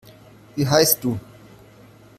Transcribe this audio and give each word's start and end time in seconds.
Wie 0.55 0.67
heisst 0.67 1.03
du? 1.03 1.19